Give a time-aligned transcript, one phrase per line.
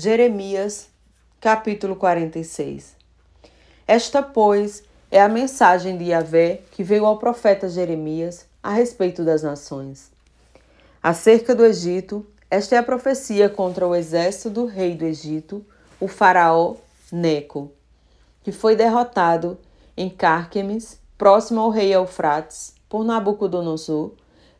[0.00, 0.88] Jeremias,
[1.40, 2.94] capítulo 46.
[3.84, 9.42] Esta, pois, é a mensagem de Yahvé que veio ao profeta Jeremias a respeito das
[9.42, 10.12] nações.
[11.02, 15.66] Acerca do Egito, esta é a profecia contra o exército do rei do Egito,
[15.98, 16.76] o faraó
[17.10, 17.72] Neco,
[18.44, 19.58] que foi derrotado
[19.96, 24.12] em Cárquemes, próximo ao rei Eufrates, por Nabucodonosor,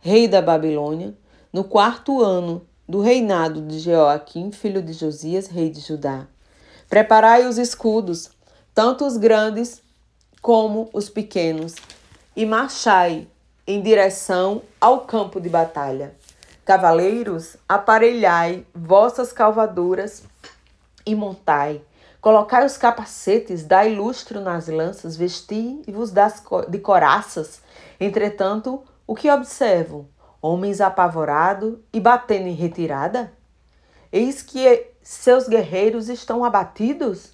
[0.00, 1.14] rei da Babilônia,
[1.52, 6.26] no quarto ano do reinado de Jeoaquim, filho de Josias, rei de Judá.
[6.88, 8.30] Preparai os escudos,
[8.74, 9.82] tanto os grandes
[10.40, 11.74] como os pequenos,
[12.36, 13.26] e marchai
[13.66, 16.14] em direção ao campo de batalha.
[16.64, 20.22] Cavaleiros, aparelhai vossas calvaduras
[21.04, 21.80] e montai.
[22.20, 26.12] Colocai os capacetes, dai lustro nas lanças, vesti-vos
[26.68, 27.60] de coraças.
[28.00, 30.08] Entretanto, o que observo?
[30.46, 33.32] Homens apavorados e batendo em retirada?
[34.12, 37.32] Eis que seus guerreiros estão abatidos?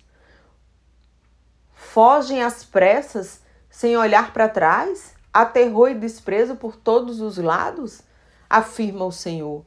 [1.74, 5.14] Fogem às pressas, sem olhar para trás?
[5.32, 5.50] Há
[5.90, 8.00] e desprezo por todos os lados?
[8.48, 9.64] Afirma o Senhor.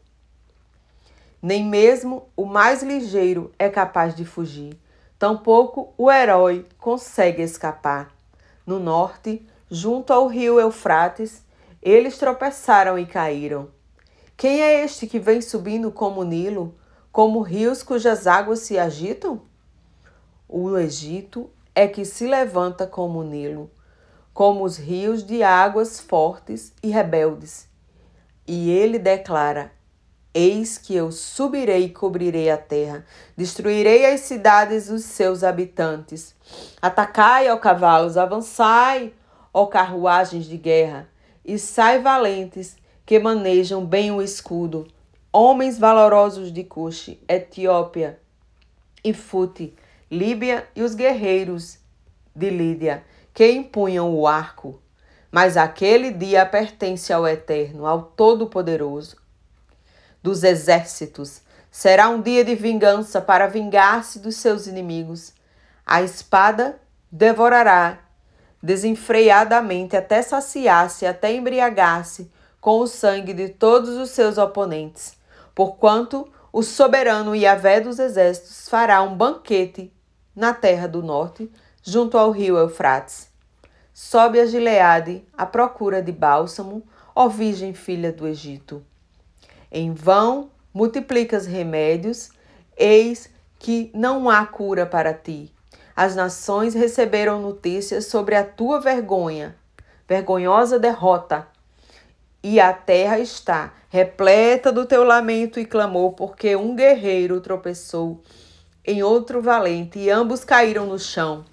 [1.42, 4.80] Nem mesmo o mais ligeiro é capaz de fugir,
[5.20, 8.12] tampouco o herói consegue escapar.
[8.66, 11.44] No norte, junto ao rio Eufrates,
[11.86, 13.70] eles tropeçaram e caíram.
[14.36, 16.74] Quem é este que vem subindo como Nilo,
[17.12, 19.44] como rios cujas águas se agitam?
[20.50, 23.70] O Egito é que se levanta como Nilo,
[24.34, 27.68] como os rios de águas fortes e rebeldes.
[28.48, 29.72] E ele declara:
[30.34, 33.06] Eis que eu subirei e cobrirei a terra,
[33.38, 36.36] destruirei as cidades dos seus habitantes.
[36.82, 39.14] Atacai, ó cavalos, avançai,
[39.54, 41.14] ó carruagens de guerra
[41.46, 44.88] e sai valentes, que manejam bem o escudo,
[45.32, 48.20] homens valorosos de Cuxi, Etiópia
[49.04, 49.76] e Fute,
[50.10, 51.78] Líbia e os guerreiros
[52.36, 54.82] de Lídia, que empunham o arco.
[55.32, 59.18] Mas aquele dia pertence ao Eterno, ao Todo-Poderoso
[60.24, 61.42] dos exércitos.
[61.70, 65.34] Será um dia de vingança para vingar-se dos seus inimigos.
[65.86, 66.80] A espada
[67.12, 68.00] devorará
[68.62, 75.18] desenfreadamente até saciar-se, até embriagar-se com o sangue de todos os seus oponentes.
[75.54, 79.92] Porquanto o soberano Yahvé dos exércitos fará um banquete
[80.36, 81.52] na terra do norte,
[81.84, 83.30] junto ao rio Eufrates.
[83.94, 86.84] Sobe a Gileade à procura de bálsamo,
[87.16, 88.84] ó Virgem filha do Egito.
[89.72, 92.30] Em vão multiplicas remédios,
[92.76, 95.55] eis que não há cura para ti.
[95.96, 99.56] As nações receberam notícias sobre a tua vergonha,
[100.06, 101.48] vergonhosa derrota.
[102.44, 108.22] E a terra está repleta do teu lamento e clamor, porque um guerreiro tropeçou
[108.86, 111.46] em outro valente e ambos caíram no chão.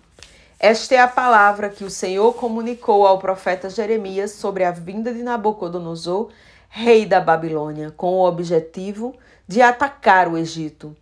[0.59, 5.22] Esta é a palavra que o Senhor comunicou ao profeta Jeremias sobre a vinda de
[5.22, 6.30] Nabucodonosor,
[6.69, 9.14] rei da Babilônia, com o objetivo
[9.47, 10.97] de atacar o Egito.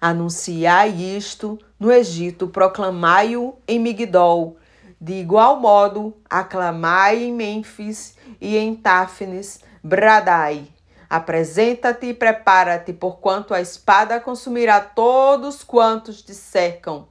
[0.00, 4.56] Anunciai isto no Egito, proclamai-o em Migdol.
[5.00, 10.68] De igual modo, aclamai em Mênfis e em Táfnis, bradai.
[11.10, 17.08] Apresenta-te e prepara-te, porquanto a espada consumirá todos quantos te cercam.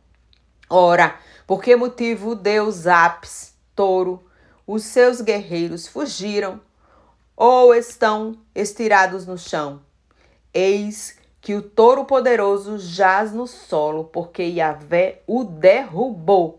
[0.69, 1.15] Ora,
[1.45, 4.25] por que motivo Deus Apis, touro,
[4.65, 6.61] os seus guerreiros fugiram
[7.35, 9.81] ou estão estirados no chão?
[10.53, 16.57] Eis que o touro poderoso jaz no solo, porque Yahvé o derrubou.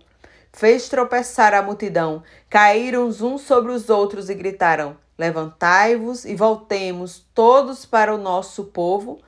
[0.53, 7.84] Fez tropeçar a multidão, caíram uns sobre os outros e gritaram: Levantai-vos e voltemos todos
[7.84, 9.21] para o nosso povo,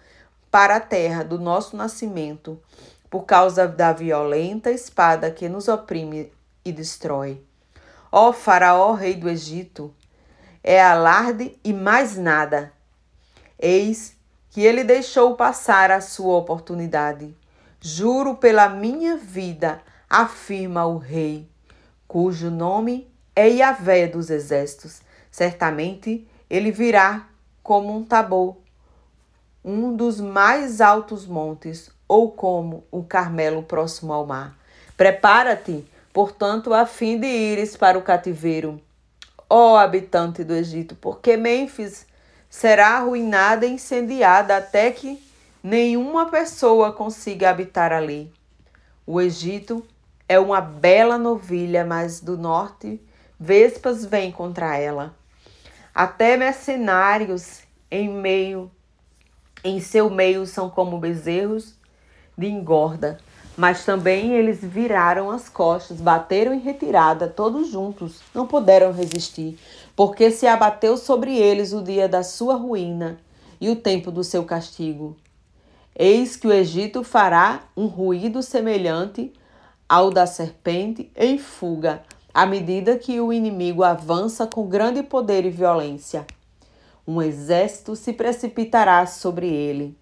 [0.51, 2.61] para a terra do nosso nascimento,
[3.09, 6.33] por causa da violenta espada que nos oprime
[6.65, 7.43] e destrói.
[8.11, 9.95] Ó Faraó, rei do Egito,
[10.63, 12.73] é alarde e mais nada.
[13.59, 14.17] Eis
[14.51, 17.35] que ele deixou passar a sua oportunidade.
[17.81, 21.49] Juro pela minha vida, afirma o rei,
[22.07, 25.01] cujo nome é Yahvé dos exércitos.
[25.31, 27.29] Certamente ele virá
[27.63, 28.57] como um tabor,
[29.65, 34.59] um dos mais altos montes, ou como o Carmelo próximo ao mar.
[34.97, 38.81] Prepara-te, portanto, a fim de ires para o cativeiro,
[39.49, 42.05] ó habitante do Egito, porque Mênfis
[42.51, 45.23] será arruinada e incendiada até que
[45.63, 48.31] nenhuma pessoa consiga habitar ali.
[49.07, 49.87] O Egito
[50.29, 53.01] é uma bela novilha, mas do norte
[53.39, 55.15] vespas vêm contra ela.
[55.95, 57.61] Até mercenários
[57.91, 58.71] em meio
[59.63, 61.75] em seu meio são como bezerros
[62.37, 63.19] de engorda.
[63.61, 69.59] Mas também eles viraram as costas, bateram em retirada, todos juntos, não puderam resistir,
[69.95, 73.19] porque se abateu sobre eles o dia da sua ruína
[73.61, 75.15] e o tempo do seu castigo.
[75.95, 79.31] Eis que o Egito fará um ruído semelhante
[79.87, 82.03] ao da serpente em fuga,
[82.33, 86.27] à medida que o inimigo avança com grande poder e violência.
[87.07, 89.95] Um exército se precipitará sobre ele.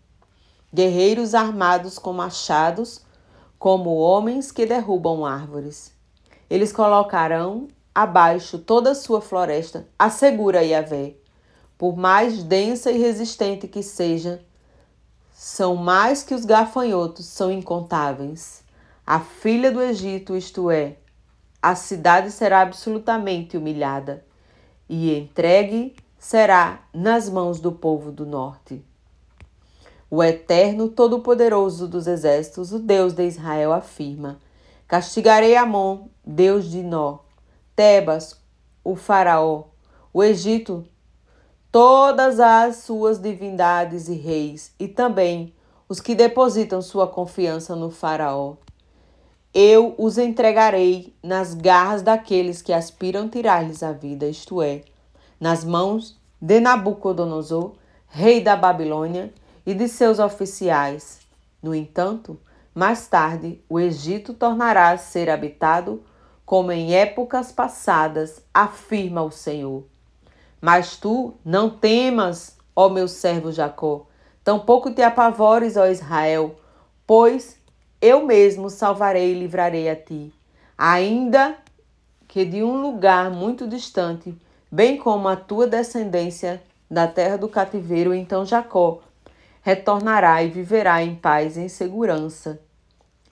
[0.73, 3.08] Guerreiros armados com machados,
[3.59, 5.93] como homens que derrubam árvores.
[6.49, 11.15] Eles colocarão abaixo toda a sua floresta, assegura Yahvé.
[11.77, 14.45] Por mais densa e resistente que seja,
[15.33, 18.63] são mais que os gafanhotos, são incontáveis.
[19.07, 20.97] A filha do Egito, isto é,
[21.61, 24.25] a cidade será absolutamente humilhada
[24.89, 28.85] e entregue será nas mãos do povo do norte.
[30.11, 34.39] O Eterno Todo-Poderoso dos Exércitos, o Deus de Israel, afirma:
[34.87, 37.19] Castigarei Amon, Deus de Nó,
[37.77, 38.41] Tebas,
[38.83, 39.65] o Faraó,
[40.13, 40.87] o Egito,
[41.71, 45.53] todas as suas divindades e reis, e também
[45.87, 48.57] os que depositam sua confiança no Faraó.
[49.53, 54.83] Eu os entregarei nas garras daqueles que aspiram tirar-lhes a vida, isto é,
[55.39, 57.73] nas mãos de Nabucodonosor,
[58.07, 59.33] rei da Babilônia,
[59.69, 61.21] e de seus oficiais.
[61.63, 62.41] No entanto,
[62.75, 66.03] mais tarde, o Egito tornará a ser habitado
[66.47, 69.85] como em épocas passadas, afirma o Senhor.
[70.59, 74.07] Mas tu não temas, ó meu servo Jacó,
[74.43, 76.59] tampouco te apavores, ó Israel,
[77.07, 77.61] pois
[78.01, 80.33] eu mesmo salvarei e livrarei a ti,
[80.79, 81.59] ainda
[82.27, 84.35] que de um lugar muito distante,
[84.73, 89.03] bem como a tua descendência da terra do cativeiro, então Jacó
[89.69, 92.59] retornará e viverá em paz e em segurança,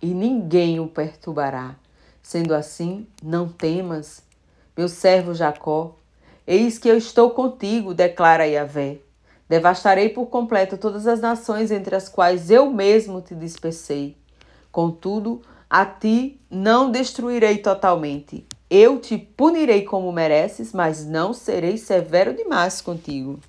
[0.03, 1.77] e ninguém o perturbará.
[2.23, 4.23] Sendo assim, não temas,
[4.77, 5.97] meu servo Jacó,
[6.47, 8.99] eis que eu estou contigo, declara Yahvé.
[9.49, 14.15] Devastarei por completo todas as nações entre as quais eu mesmo te dispersei.
[14.71, 15.41] Contudo,
[15.71, 18.45] a ti não destruirei totalmente.
[18.69, 23.41] Eu te punirei como mereces, mas não serei severo demais contigo.